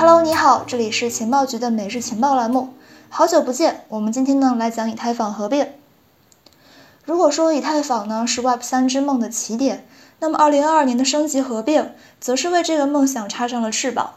[0.00, 2.70] Hello，你好，这里是情报局的每日情报栏目。
[3.10, 5.68] 好久不见，我们今天呢来讲以太坊合并。
[7.04, 9.86] 如果说以太坊呢是 Web 三之梦的起点，
[10.20, 14.14] 那么2022年的升级合并，则是为这个梦想插上了翅膀。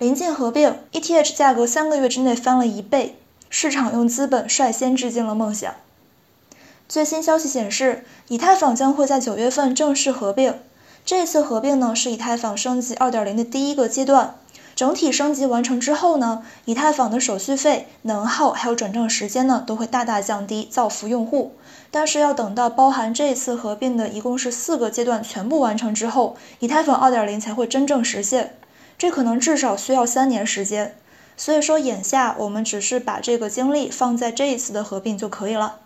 [0.00, 3.16] 临近合并，ETH 价格三个月之内翻了一倍，
[3.48, 5.72] 市场用资本率先致敬了梦想。
[6.88, 10.58] 最新消息显示，以太坊将会在九月份正式合并。
[11.06, 14.34] 这次合并呢是以太坊升级2.0的第一个阶段。
[14.74, 21.52] 整体升级完成之后呢，以太坊的手续费、能耗还有转账时间呢都会大大降低，造福用户。
[21.90, 28.56] 但是要等到包含这次合并的一共是四个阶段全部完成之后，以太坊2.0才会真正实现。
[28.98, 30.96] 这可能至少需要三年时间。
[31.36, 35.76] 所以说，眼下我们只是把这个精力放在这一次的合并就可以了。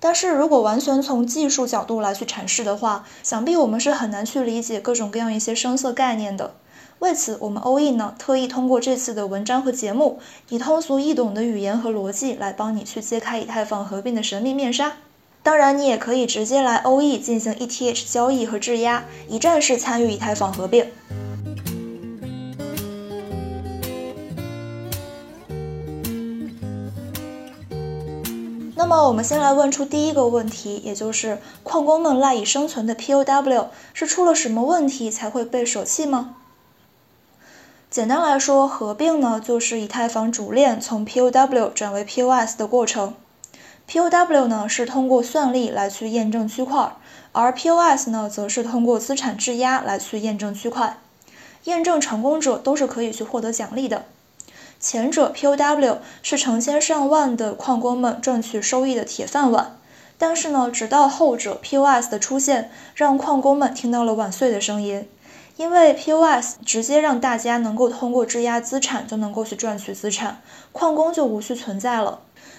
[0.00, 6.54] 但是如果完全从技术角度来去阐释的话，想必我们是很难去理解各种各样一些声色概念的。
[7.02, 14.92] 为此，我们欧印呢特意通过这次的文章和节目，以通俗易懂的语言和逻辑来帮你去揭开以太坊合并的神秘面纱。
[15.42, 20.86] 当然，你也可以直接来欧易进行 ETH 交易和质押，一站式参与以太坊合并。
[28.76, 36.36] 那么，我们先来问出第一个问题，也就是矿工们赖以生存的 POW 是出了什么问题才会被舍弃吗？
[37.92, 43.12] 简单来说，合并呢就是以太坊主链从 POW 转为 POS 的过程。
[43.86, 46.90] POW 呢是通过算力来去验证区块，
[47.32, 50.96] 而 POS 呢则是通过资产质押来去验证区块。
[51.64, 54.06] 验证成功者都是可以去获得奖励的。
[54.80, 59.76] 前者 POW 是成千上万的矿工们赚取收益的铁饭碗，
[60.16, 65.06] 但是呢，直到后者 POS 的出现，让矿工们听到了晚岁的声音。
[65.62, 70.42] 因为 POS 直接让大家能够通过质押资产就能够去赚取资产，
[70.72, 72.18] 矿工就无需存在了。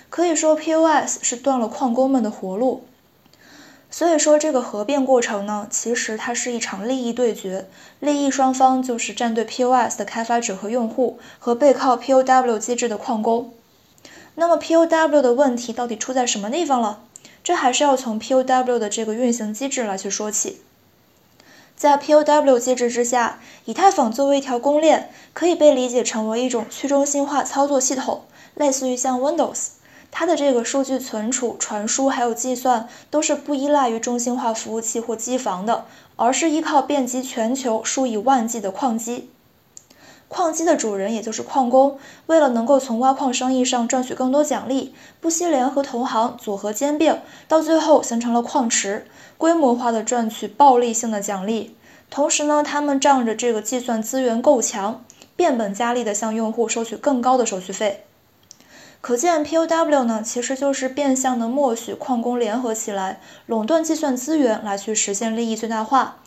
[0.10, 2.86] 可以说 POS 是断了矿工们的活路。
[3.92, 7.68] 所以说这个合并过程呢，其实它是一场利益对决，
[8.00, 13.52] 利益双方就是站队 POS 的开发者和用户和背靠 POW 机制的矿工。
[14.36, 17.02] 那么 POW 的问题到底出在什么地方了？
[17.44, 20.62] 这还是要从 POW 的这个运行机制来去说起。
[21.84, 28.22] 在 POW 机制之下，以太坊作为一条公链，可以被理解成为一种去中心化操作系统，
[28.56, 29.72] 类似于像 Windows。
[30.10, 35.84] 它的这个数据存储、传输还有计算，都是不依赖于中心化服务器或机房的，
[36.16, 39.30] 而是依靠遍及全球数以万计的矿机。
[40.28, 49.06] 矿机的主人也就是矿工，为了能够从挖矿生意上赚取更多奖励，不惜联合同行组合兼并，到最后形成了矿池。
[49.38, 51.76] 规模化的赚取暴利性的奖励，
[52.10, 55.04] 同时呢，他们仗着这个计算资源够强，
[55.36, 58.06] 变本加厉的向用户收取更高的手续费。
[59.02, 66.20] 可见 POW 呢，其实就是变相的默许矿工联合起来垄断计算资源，来去实现利益最大化。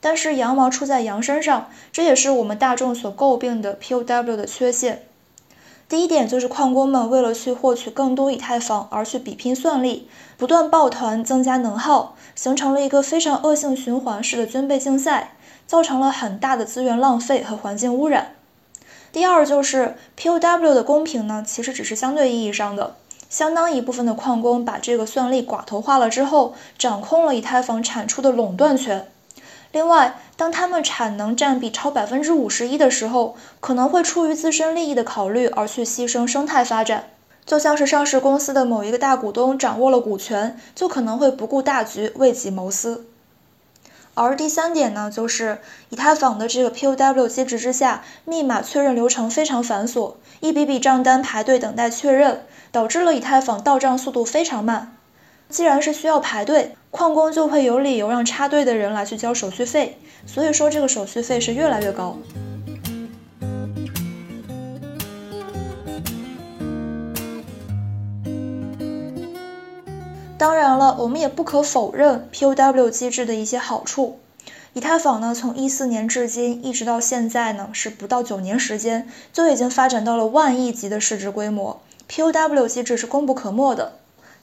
[0.00, 5.02] 但是羊毛出在羊身上，这也是我们大众所诟病的 POW 的缺陷。
[5.88, 15.32] 第一点就是矿工们为了去获取更多以太坊而去比拼算力，不断抱团增加能耗，形成了一个非常恶性循环式的军备竞赛，
[15.66, 18.34] 造成了很大的资源浪费和环境污染。
[19.10, 22.96] 第二就是 POW 的公平呢，其实只是相对意义上的，
[23.30, 29.08] 相当一部分的矿工把这个算力寡头化了之后，掌控了以太坊产出的垄断权。
[29.72, 37.10] 另外，当他们产能占比超百分之五十一的时候，可能会出于自身利益的考虑而去牺牲生态发展，
[37.44, 43.06] 就像是上市公司的某一个大股东掌握了股权，就可能会不顾大局，为己谋私。
[44.14, 45.58] 而第三点呢，就是
[45.90, 54.97] 以太坊的这个 POW 机制之下，密码确认流程非常繁琐，一笔笔账单排队等待确认，导致了以太坊到账速度非常慢。
[55.48, 62.16] 既然是需要排队，矿工就会有理由让插队的人来去交手续费，所以说这个手续费是越来越高。
[70.36, 74.20] 当然了，我们也不可否认 POW 机制的一些好处。
[74.74, 83.97] 以太坊呢，从一四年至今一直到现在呢，是不到九年时间就已经发展到了万亿级的市值规模，POW 机制是功不可没的。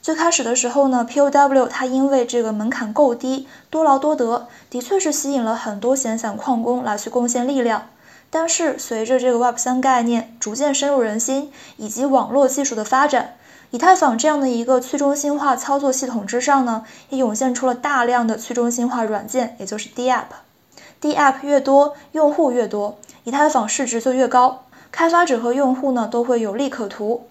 [0.06, 7.88] 最开始的时候呢，POW 它因为这个门槛够低，多劳多得，的确是吸引了很多闲散矿工来去贡献力量。
[8.30, 13.34] 但是随着这个 Web 三概念逐渐深入人心，以及网络技术的发展，
[13.72, 20.26] 以太坊这样的一个去中心化操作系统之上呢，也涌现出了大量的去中心化软件，也就是 DApp。
[21.02, 27.26] DApp 越多，用户越多，以太坊市值就越高，开发者和用户呢都会有利可图。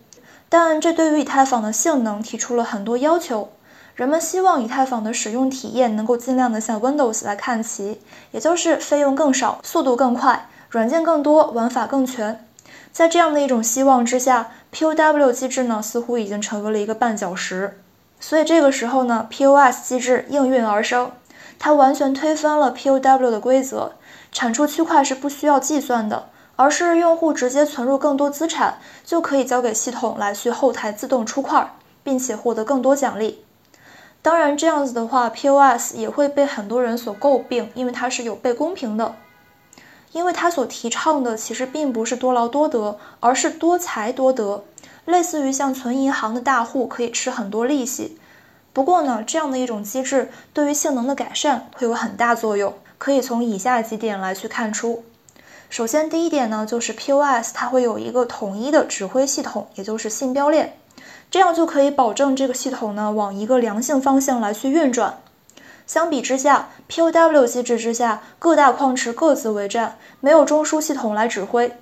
[0.49, 3.51] 但这对于以太坊的性能提出了很多要求。
[3.95, 8.01] 人们希望以太坊的使用体验能够尽量的向 Windows 来看齐，
[8.31, 12.45] 也就是费用更少、速度更快、软件更多、玩法更全。
[12.91, 17.79] 在这样的一种希望之下，POW 机制呢似乎已经成为了一个绊脚石。
[18.19, 21.11] 所以这个时候呢，POS 机制应运而生，
[21.57, 23.93] 它完全推翻了 POW 的规则，
[24.31, 26.27] 产出区块是不需要计算的。
[26.55, 31.73] 而是用户直接存入更多资产，就可以交给系统来去后台自动出块，
[32.03, 33.43] 并且获得更多奖励。
[34.21, 39.15] 当然，这样子的话，POS 也会被很多人所诟病，因为它是有悖公平的。
[40.11, 44.63] 因为它所提倡的其实并不是多劳多得，而是多财多得，
[45.03, 48.17] 类似于像存银行的大户可以吃很多利息。
[48.71, 55.03] 不过呢，这样的一种机制对于性能的改善会有很大作用，可以从以下几点来去看出。
[55.69, 60.77] 首先，第一点呢，就是 POS 它会有一个统一的指挥系统，也就是信标链，
[61.29, 65.17] 这样就可以保证这个系统呢往一个良性方向来去运转。
[65.85, 71.75] 相比之下，POW 机制之下，各大矿池各自为战，没有中枢系统来指挥。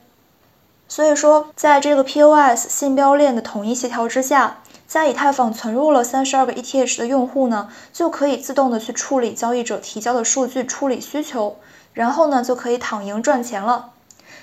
[0.88, 11.58] 所以说，在这个 POS 信标链的统一协调之下，在以太坊存入了三十二个 ETH 的用户呢，就可以自动的去处理交易者提交的数据处理需求。
[11.94, 13.92] 然后呢，就可以躺赢赚钱了。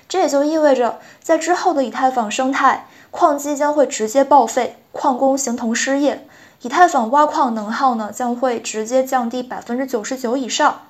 [0.08, 6.26] 这也就意味着，在之后的以太坊生态，矿机将会直接报废，矿工形同失业，
[6.62, 10.80] 以太坊挖矿能耗呢将会直接降低百分之九十九以上。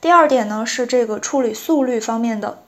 [0.00, 2.58] 第二点呢是这个处理速率方面的，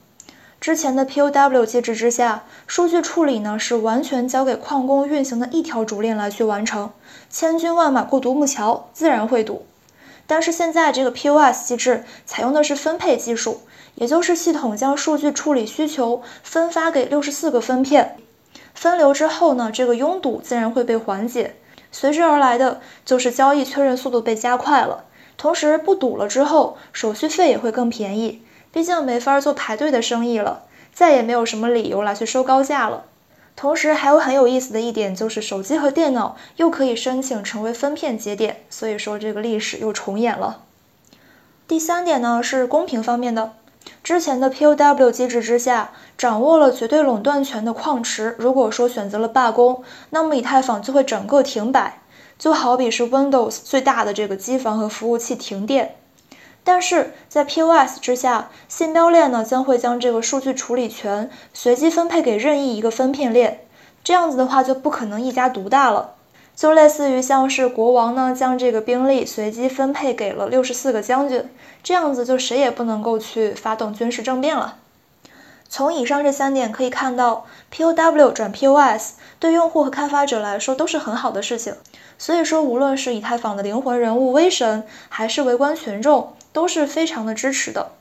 [0.60, 6.90] 之前的 POW 机制之下，数据处理呢是完全交给矿工运行的一条主链来去完成，
[7.28, 9.66] 千军万马过独木桥，自然会堵。
[10.34, 13.60] 但是现在这个 POS 机制采用的是分配技术，
[13.96, 18.16] 也就是系统将数据处理需求分发给六十四个分片，
[18.72, 21.56] 分流之后呢，这个拥堵自然会被缓解，
[21.90, 25.04] 随之而来的就是交易确认速度被加快了，
[25.36, 28.40] 同时不堵了之后，手续费也会更便宜，
[28.72, 30.62] 毕竟没法做排队的生意了，
[30.94, 33.04] 再也没有什么理由来去收高价了。
[33.54, 40.62] 同时还有很有意思的一点，就是手机和电脑又可以申请成为分片节点，所以说这个历史又重演了。
[41.68, 43.52] 第三点呢是公平方面的，
[44.02, 52.00] 之前的 POW 机制之下，掌握了绝对垄断权的矿池，如果说选择了罢工，那么以太坊就会整个停摆，
[52.38, 55.96] 就好比是 Windows 最大的这个机房和服务器停电。
[56.64, 63.64] 但是在 POS 之下，信标链呢将会将这个数据处理权随机分配给任意一个分片链，
[64.04, 66.14] 这样子的话就不可能一家独大了，
[66.54, 71.48] 就类似于像是国王呢将这个兵力随机分配给了六十四个将军，
[71.82, 74.76] 这样子就谁也不能够去发动军事政变了。
[75.68, 81.74] 从以上这三点可以看到，POW 转 POS 对用户和开发者来说都是很好的事情，
[82.18, 86.34] 所以说无论是以太坊的灵魂人物威神，还是围观群众。
[86.52, 87.92] 都是非常的支持的，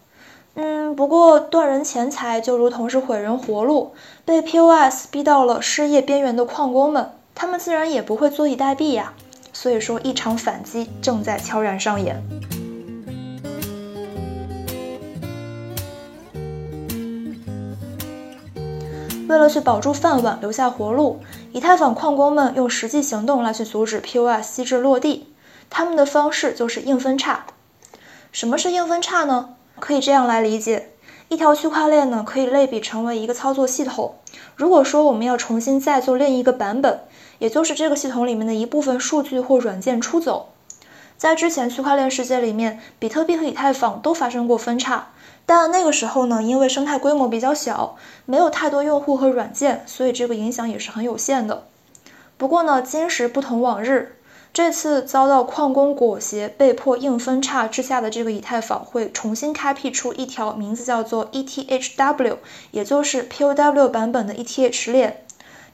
[0.55, 3.93] 嗯，不过断人钱财就如同是毁人活路，
[4.25, 9.13] 被 POS 逼到了失业边缘的矿工们，他们自然也不会坐以待毙呀。
[9.53, 12.21] 所以说，一场反击正在悄然上演。
[19.27, 21.21] 为了去保住饭碗，留下活路，
[21.53, 25.27] 以太坊矿工们用实际行动来去阻止 POS 机制落地，
[25.69, 27.45] 他们的方式就是硬分叉。
[28.31, 29.55] 什么是硬分叉呢？
[29.77, 30.91] 可以这样来理解，
[31.27, 34.15] 一条区块链呢可以类比成为一个操作系统。
[34.55, 37.01] 如果说我们要重新再做另一个版本，
[37.39, 40.53] 也就是这个系统里面的一部分数据或软件出走，
[41.17, 45.09] 在之前区块链世界里面，比特币和以太坊都发生过分叉，
[45.45, 51.65] 但那个时候呢，因为生态规模比较小，没有太多用户和软件，所以这个影响也是很有限的。
[52.37, 54.15] 不过呢，今时不同往日。
[54.53, 62.35] 这次遭到矿工裹挟，被迫硬分叉之下的这个以太坊会重新开辟出一条名字叫做 ETHW，
[62.71, 65.23] 也就是 POW 版本的 ETH 链。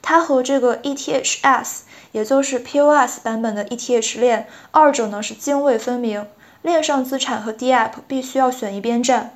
[0.00, 1.80] 它和这个 ETHS，
[2.12, 6.24] 也就是 POS 版本的 ETH 链，二者呢是泾渭分明。
[6.62, 9.32] 链上资产和 DApp 必须要选一边站，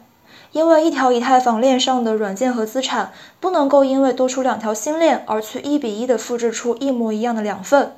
[0.53, 7.97] 因为一条以太坊链上的软件和资产不能够因为多出两条新链而去一比一的复制出一模一样的两份。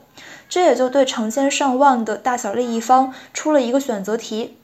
[0.49, 4.59] 这也就对成千上万的大小利益方出了一个选择题。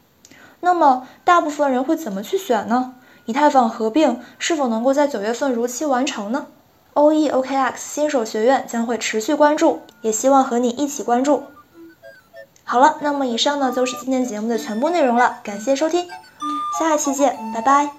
[0.60, 2.94] 那么，大部分人会怎么去选呢？
[3.26, 6.46] 以太坊合并是否能够在九月份如期完成呢
[6.94, 11.44] ？OEOKX 新手学院将会持续关注，也希望和你一起关注。
[12.64, 16.08] 好了，那么以上呢就是今天节目的全部内容了，感谢收听，
[16.78, 17.90] 下一期见，拜拜。